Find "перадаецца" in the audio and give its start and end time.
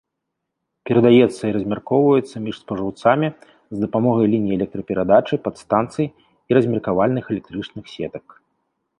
0.89-1.43